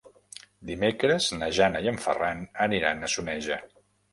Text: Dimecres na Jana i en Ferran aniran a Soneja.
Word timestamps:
Dimecres 0.69 1.27
na 1.41 1.49
Jana 1.59 1.83
i 1.87 1.91
en 1.93 2.01
Ferran 2.07 2.43
aniran 2.69 3.05
a 3.05 3.11
Soneja. 3.19 3.61